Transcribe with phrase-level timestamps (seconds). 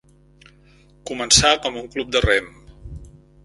[1.11, 2.51] Començà com un club de rem.